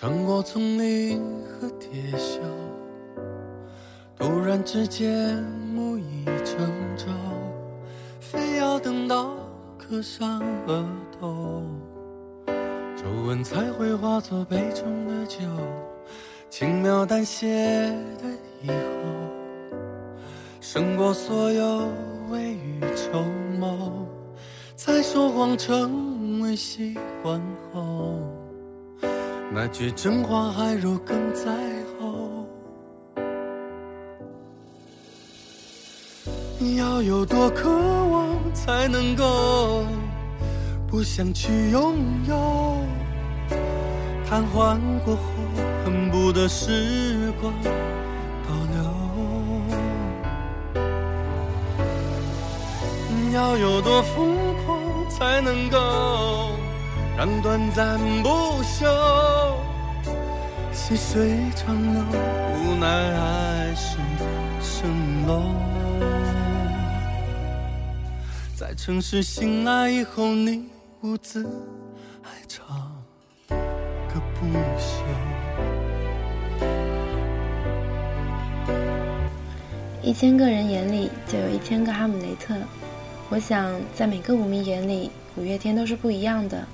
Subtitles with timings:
[0.00, 2.38] 穿过丛林和铁锈，
[4.16, 5.42] 突然之间
[5.74, 7.06] 木已成舟，
[8.20, 9.34] 非要等到
[9.76, 10.86] 刻上额
[11.18, 11.64] 头，
[12.96, 15.40] 皱纹才会化作杯中的酒，
[16.48, 17.48] 轻描淡写
[18.22, 18.28] 的
[18.62, 19.74] 以后，
[20.60, 21.88] 胜过所有
[22.30, 23.20] 未雨绸
[23.58, 24.06] 缪，
[24.76, 27.42] 才说谎成为习惯
[27.72, 28.37] 后。
[29.50, 31.50] 那句真话还如鲠在
[31.98, 32.46] 喉，
[36.76, 39.84] 要有多渴望才能够
[40.86, 41.96] 不想去拥
[42.28, 42.76] 有？
[44.28, 45.22] 瘫痪过后
[45.84, 47.52] 恨不得时光
[48.46, 48.84] 倒流，
[53.32, 55.78] 要有多疯狂才能够？
[57.18, 58.28] 让短暂不
[58.62, 59.56] 朽，
[60.72, 62.00] 细水长流，
[62.54, 63.98] 无奈爱是
[64.62, 64.86] 蜃
[65.26, 65.42] 楼。
[68.54, 70.68] 在城市醒来以后，你
[71.02, 71.42] 兀自
[72.22, 72.64] 还唱
[73.48, 74.46] 个不
[74.78, 75.02] 休。
[80.04, 82.54] 一千个人眼里就有一千个哈姆雷特，
[83.28, 86.64] 我想在每个舞迷眼里，五月天都是不一样的。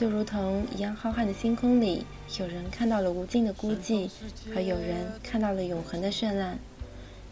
[0.00, 2.06] 就如同一样浩瀚的星空里，
[2.38, 4.10] 有人看到了无尽的孤寂，
[4.56, 6.58] 而有人看到了永恒的绚烂。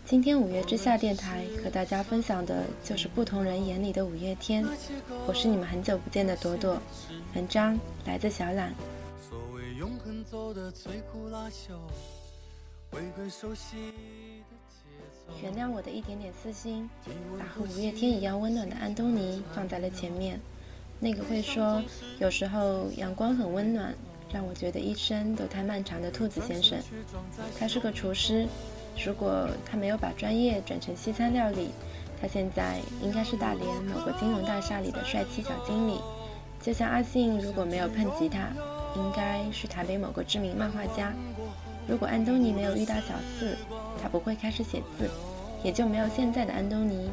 [0.05, 4.67] 今天五月之下电台和大家分享的就是不同人眼里的五月天。
[5.27, 6.77] 我是你们很久不见的朵朵，
[7.35, 8.75] 文章来自小懒。
[15.43, 16.87] 原谅我的一点点私心，
[17.39, 20.39] 把和五月天一样温暖的安东尼放在了前面。
[21.01, 21.83] 那个会说
[22.19, 23.95] 有时候阳光很温暖，
[24.33, 26.79] 让我觉得一生都太漫长的兔子先生，
[27.59, 28.47] 他是个厨师。
[29.05, 31.71] 如果他没有把专业转成西餐料理，
[32.21, 36.01] 他现在应该是大连某个金融大厦里的帅气小经理。
[36.61, 38.49] 就像阿信，如果没有碰吉他，
[38.97, 41.13] 应该是台北某个知名漫画家。
[41.87, 43.57] 如果安东尼没有遇到小四，
[44.03, 45.09] 他不会开始写字，
[45.63, 47.09] 也就没有现在的安东尼。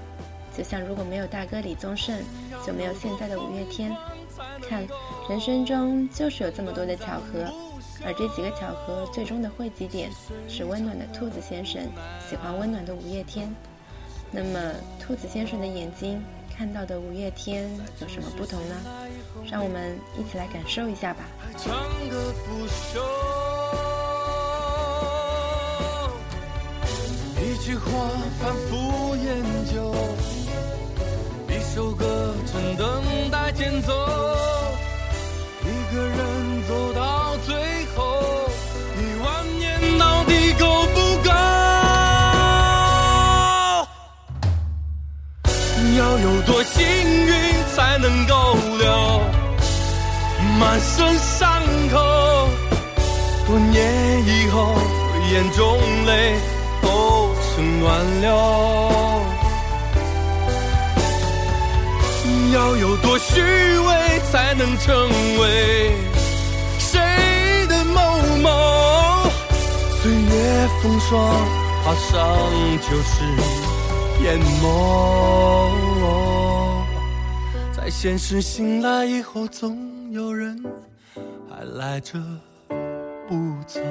[0.57, 2.23] 就像如果没有大哥李宗盛，
[2.65, 3.95] 就没有现在的五月天。
[4.67, 4.85] 看，
[5.29, 7.51] 人生中就是有这么多的巧合，
[8.05, 10.09] 而这几个巧合最终的汇集点
[10.47, 11.81] 是温暖的兔子先生
[12.29, 13.53] 喜欢温暖的五月天。
[14.31, 16.21] 那么，兔子先生的眼睛
[16.57, 17.69] 看到的五月天
[18.01, 18.75] 有什么不同呢？
[19.49, 21.23] 让我们一起来感受一下吧。
[27.37, 27.91] 一句话
[28.39, 29.04] 反复。
[31.75, 32.05] 首歌
[32.53, 33.91] 正等待前奏，
[35.61, 37.53] 一个人走到最
[37.93, 38.21] 后，
[38.95, 41.29] 一万年到底够不够？
[45.97, 46.81] 要有多幸
[47.25, 47.33] 运
[47.75, 49.19] 才能够留
[50.57, 51.61] 满身伤
[51.91, 51.99] 口？
[53.47, 54.73] 多年以后，
[55.29, 56.39] 眼中泪
[56.81, 58.94] 都成暖流。
[62.55, 64.95] 要有多虚伪才能成
[65.39, 65.93] 为
[66.79, 66.97] 谁
[67.67, 68.01] 的某
[68.41, 69.29] 某？
[70.01, 71.19] 岁月风霜，
[71.83, 72.15] 爬上
[72.77, 73.25] 就是
[74.23, 74.65] 淹没。
[77.75, 80.57] 在现实醒来以后，总有人
[81.49, 82.17] 还赖着
[83.27, 83.35] 不
[83.67, 83.81] 走。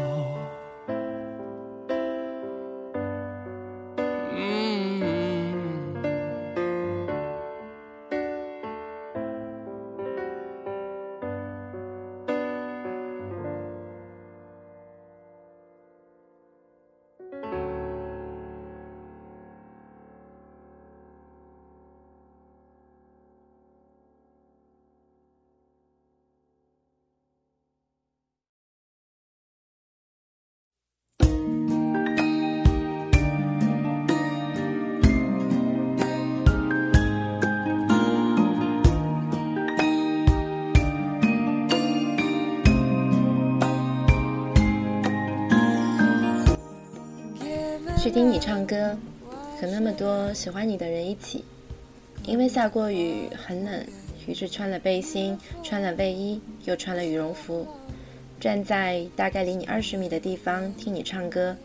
[48.04, 48.94] 去听你唱歌，
[49.58, 51.42] 和那么多喜欢你的人一起。
[52.26, 53.82] 因为下过雨，很冷，
[54.26, 57.66] 于是穿了背心，穿了卫衣，又穿了羽绒服，
[58.38, 61.56] 站在大概离你二十米的地方听你唱歌。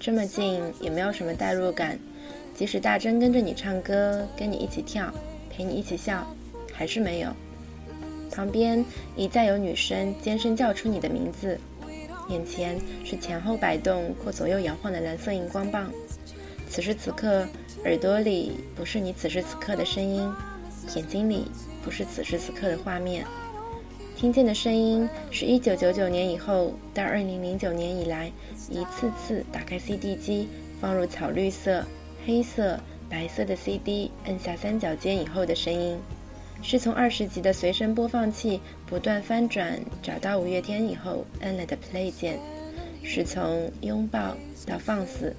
[0.00, 1.96] 这么近，也没有什么代入感。
[2.56, 5.14] 即使大真跟着你唱歌，跟你一起跳，
[5.48, 6.26] 陪你一起笑，
[6.72, 7.30] 还是没有。
[8.32, 8.84] 旁边
[9.14, 11.56] 一再有女生尖声叫出你的名字，
[12.28, 15.90] 眼前是前后摆动或左右摇晃的蓝色荧光棒。
[16.68, 17.46] 此时此刻，
[17.84, 20.30] 耳朵里不是你此时此刻的声音，
[20.94, 21.46] 眼睛里
[21.82, 23.24] 不是此时此刻的画面。
[24.16, 28.30] 听见的声音是一九九九年以后到二零零九年以来，
[28.68, 30.48] 一次次打开 CD 机，
[30.80, 31.84] 放入草绿色、
[32.26, 32.78] 黑色、
[33.08, 35.96] 白色的 CD，按下三角键以后的声音。
[36.60, 42.38] 是从二十级的随身播放器不断翻转，找到五月天以后按了的 Play 键，
[43.02, 45.34] 是从拥抱到放肆，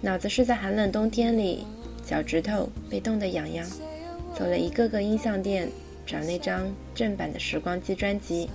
[0.00, 1.66] 脑子是在寒冷冬天里，
[2.06, 3.66] 脚趾头被冻得痒痒，
[4.34, 5.68] 走了一个个音像店
[6.06, 8.48] 找那张正版的时光机专辑，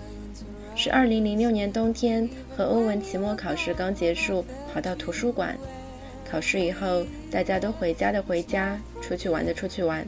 [0.76, 4.44] 是二零零六年冬天和欧文期末考试刚结束，
[4.74, 5.56] 跑到图书馆，
[6.28, 10.08] 考试以后大家都回家的回家，出去玩的出去玩。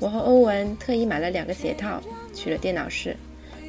[0.00, 2.00] 我和欧文特意买了两个鞋套，
[2.34, 3.16] 去了电脑室，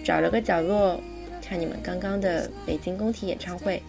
[0.03, 0.99] 找了个角落
[1.41, 3.81] 看你们刚刚的北京工体演唱会。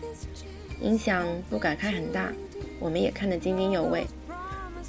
[0.80, 2.30] 音响不敢开很大，
[2.78, 4.06] 我们也看得津津有味。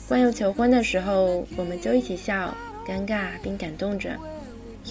[0.07, 2.53] 关佑求婚的时候，我们就一起笑，
[2.85, 4.15] 尴尬并感动着。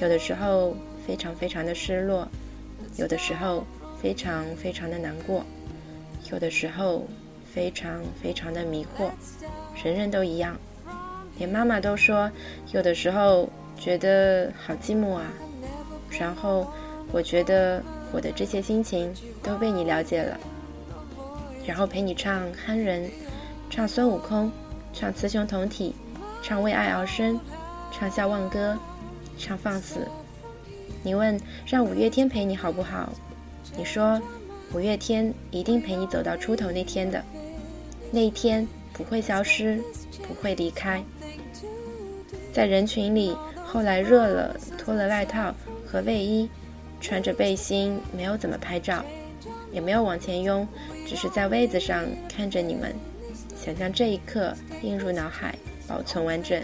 [0.00, 0.74] 有的时候
[1.06, 2.26] 非常非常的失落，
[2.96, 3.64] 有的时候
[4.00, 5.44] 非常非常的难过，
[6.32, 7.06] 有的时候
[7.52, 9.10] 非常非常的迷惑。
[9.84, 10.58] 人人都一样。
[11.38, 12.30] 连妈妈都说，
[12.72, 13.48] 有的时候
[13.78, 15.24] 觉得好寂寞啊。
[16.10, 16.66] 然后
[17.12, 19.12] 我觉得我的这些心情
[19.42, 20.38] 都被你了解了。
[21.66, 23.04] 然后陪你唱《憨人》，
[23.68, 24.50] 唱孙悟空，
[24.92, 25.94] 唱雌雄同体，
[26.42, 27.38] 唱为爱而生，
[27.90, 28.78] 唱笑忘歌，
[29.36, 30.06] 唱放肆。
[31.02, 33.12] 你问让五月天陪你好不好？
[33.76, 34.20] 你说
[34.72, 37.22] 五月天一定陪你走到出头那天的，
[38.12, 39.82] 那一天不会消失，
[40.26, 41.02] 不会离开。
[42.52, 45.54] 在人群里，后来热了，脱了外套
[45.86, 46.48] 和卫衣，
[47.00, 49.04] 穿着背心，没有怎么拍照，
[49.72, 50.66] 也没有往前拥，
[51.06, 52.94] 只是在位子上看着你们，
[53.54, 55.54] 想象这一刻映入脑海，
[55.86, 56.62] 保存完整。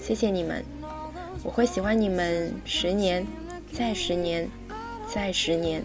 [0.00, 0.62] 谢谢你们，
[1.42, 3.26] 我会喜欢你们十年，
[3.72, 4.48] 再十年，
[5.08, 5.82] 再十年，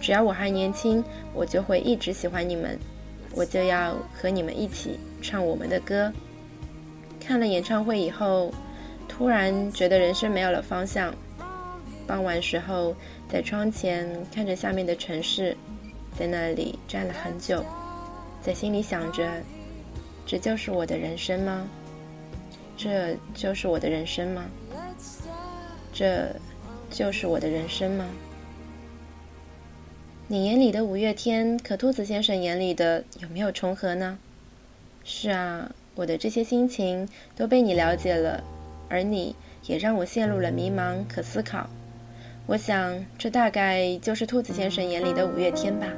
[0.00, 1.02] 只要我还年轻，
[1.32, 2.78] 我就会一直喜欢你们，
[3.32, 6.12] 我就要和你们一起唱我们的歌。
[7.20, 8.52] 看了演唱会以后，
[9.08, 11.14] 突然觉得人生没有了方向。
[12.06, 12.94] 傍晚时候，
[13.28, 15.56] 在窗前看着下面的城市，
[16.18, 17.62] 在那里站了很久，
[18.40, 19.28] 在心里想着：
[20.24, 21.68] 这就是我的人生吗？
[22.76, 24.46] 这就是我的人生吗？
[25.92, 26.34] 这
[26.90, 28.06] 就是我的人生吗？
[30.28, 34.18] 你眼里的五月天，和兔子先生眼里的有没有重合呢？
[35.04, 35.70] 是啊。
[35.94, 38.40] 我的这些心情都被你了解了，
[38.88, 39.34] 而你
[39.66, 41.68] 也让我陷入了迷茫，可思考。
[42.46, 45.88] 我想，这大概就是兔子先生眼里的五月天吧。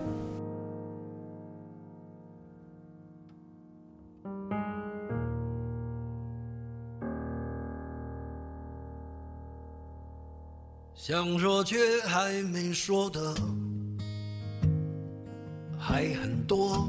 [10.95, 11.77] 想说却
[12.07, 13.35] 还没说的，
[15.79, 16.89] 还很多。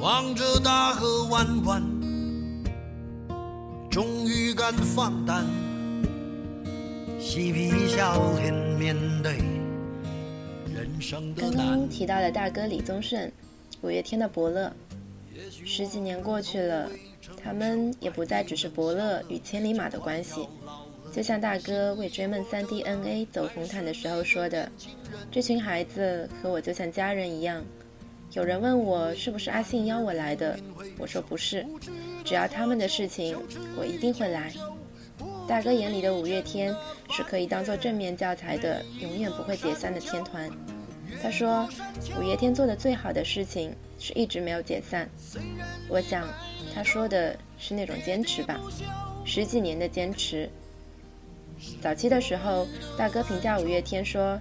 [0.00, 1.82] 望着大河弯弯，
[3.90, 5.44] 终于敢放胆，
[7.20, 9.38] 嬉皮笑脸面对
[10.72, 13.30] 人生的刚刚提到了大哥李宗盛，
[13.82, 14.72] 五月天的伯乐。
[15.64, 16.88] 十几年过去了，
[17.42, 20.48] 他们也不再只是伯乐与千里马的关系。
[21.12, 24.70] 就像大哥为追梦三 DNA 走红毯的时候说的
[25.32, 27.64] ：“这群孩子和我就像家人一样。”
[28.32, 30.58] 有人问我是不是阿信邀我来的，
[30.98, 31.66] 我说不是，
[32.24, 33.36] 只要他们的事情，
[33.76, 34.52] 我一定会来。
[35.48, 36.74] 大哥眼里的五月天
[37.10, 40.48] 是可以当做正面教材的，永远不会解散的天团。
[41.22, 41.66] 他说，
[42.20, 45.08] 五月天做的最好的事情是一直没有解散。
[45.88, 46.28] 我想，
[46.74, 48.60] 他说的是那种坚持吧，
[49.24, 50.48] 十几年的坚持。
[51.80, 54.38] 早期的时候，大哥评价五月天说，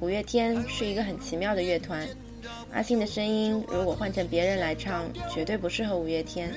[0.00, 2.06] 五月天是一个很奇妙的乐团。
[2.72, 6.52] 阿信的声音如果换成别人来唱，绝对不适合五月天。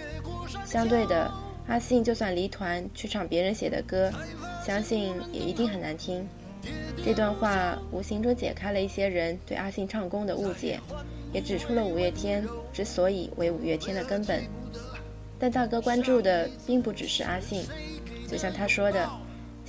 [0.66, 1.32] 相对的，
[1.68, 4.12] 阿信就算离团去唱别人写的歌，
[4.66, 6.28] 相信也一定很难听。
[7.04, 10.80] 这段话无形中解开了一些人对阿信唱功的误解，
[11.32, 14.44] 也指出了五月天之所以为五月天的根本。
[15.40, 17.64] 但大哥关注的并不只是阿信，
[18.28, 19.10] 就像他说的，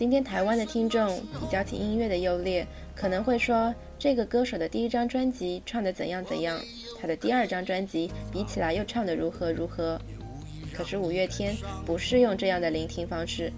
[0.01, 2.67] 今天台湾的听众比较起音乐的优劣，
[2.97, 6.59] 可能会说这个歌手的第一张专辑唱的怎样怎样，
[6.99, 10.01] 他的第二张专辑比起来又唱的如何如何。
[10.73, 11.55] 可是五月天
[11.85, 13.53] 不是用这样的聆听方式，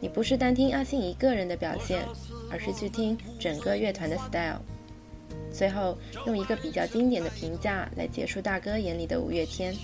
[0.00, 2.04] 你不是单听阿信一个人的表现，
[2.52, 4.60] 而是去听整个乐团的 style。
[5.50, 5.96] 最后
[6.26, 9.74] 用一个比较经典的评价来结束大哥眼里的五月天，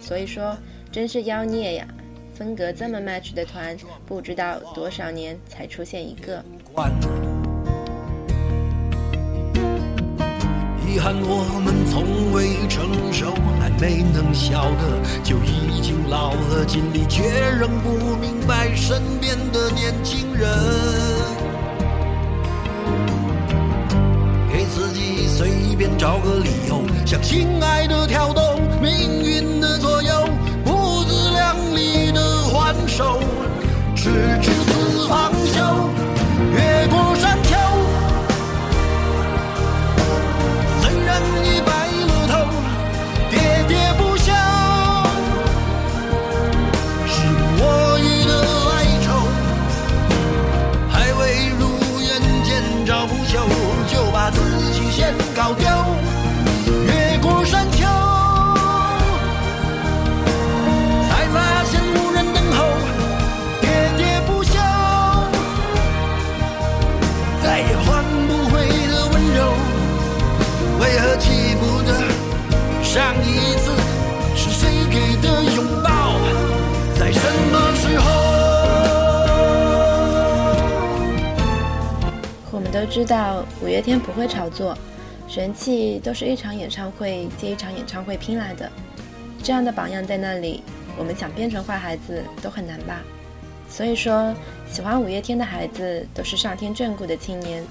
[0.00, 0.56] 所以说。
[0.92, 1.86] 真是妖孽呀！
[2.36, 3.74] 风格这么 match 的团，
[4.04, 6.44] 不知道多少年才出现一个。
[10.86, 17.22] 遗憾我们从未成熟，还没能晓得，就已经老了，尽力却
[17.58, 20.46] 仍不明白身边的年轻人。
[24.52, 29.95] 给自己随便找个理由，向心爱的跳动命运的左
[72.82, 73.72] 上一次
[74.34, 76.18] 是谁给的拥抱？
[76.98, 77.20] 在什
[77.52, 78.06] 么时候？
[82.50, 84.74] 我们都知道五月天不会炒作，
[85.28, 88.72] 人气都是一场演唱会接一场演唱会拼来的。
[89.42, 90.62] 这样的榜样在那里，
[90.96, 93.02] 我们想变成坏孩子都很难吧？
[93.68, 94.34] 所以说，
[94.70, 97.62] 喜欢五月天的孩子都是上天眷顾的青年。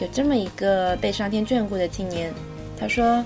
[0.00, 2.32] 有这么一个被上天眷顾的青年，
[2.78, 3.24] 他说。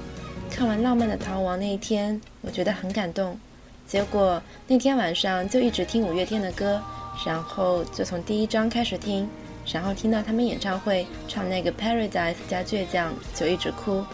[0.55, 3.39] 看完《浪漫的逃亡》那一天，我觉得很感动。
[3.87, 6.79] 结果那天晚上就一直听五月天的歌，
[7.25, 9.27] 然后就从第一章开始听，
[9.73, 14.05] 然后听到他们演唱会唱那个《Paradise》加倔强，就一直哭。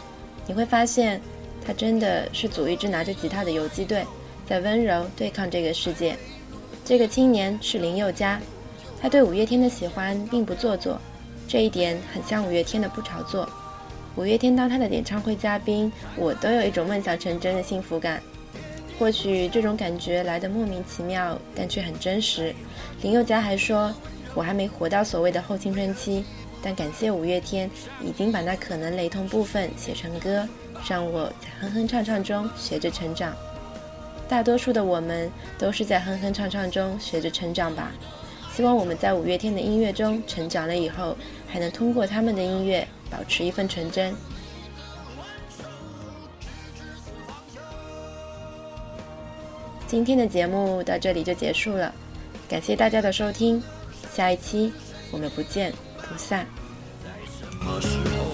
[0.47, 1.21] 你会发现，
[1.67, 4.07] 他真的是组一支拿着吉他的游击队，
[4.47, 6.17] 在温柔对抗这个世界。
[6.85, 8.41] 这个青年是林宥嘉，
[9.01, 11.01] 他对五月天的喜欢并不做作，
[11.49, 13.49] 这一点很像五月天的不炒作。
[14.17, 18.23] 五月天当他的演唱会嘉宾，我都有一种梦想成真的幸福感。
[18.99, 22.55] 或许这种感觉来得莫名其妙，但却很真实。
[23.01, 23.95] 林宥嘉还说
[24.35, 26.23] ：“我还没活到所谓的后青春期，
[26.61, 27.71] 但感谢五月天
[28.03, 30.47] 已经把那可能雷同部分写成歌，
[30.87, 33.33] 让我在哼哼唱唱中学着成长。
[34.29, 37.93] 大多数的我们都是在哼哼唱唱中学着成长吧。
[38.59, 44.13] 希望我们在五月天的音乐中成长了以后，还能通过他们的音乐。”保持一份纯真。
[49.87, 51.95] 今天的节目到这里就结束了，
[52.49, 53.63] 感谢大家的收听，
[54.13, 54.73] 下一期
[55.13, 56.45] 我们不见不散。
[57.05, 58.28] 在什么时候